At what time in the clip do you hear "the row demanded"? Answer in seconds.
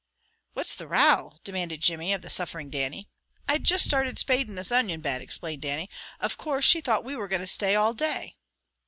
0.73-1.81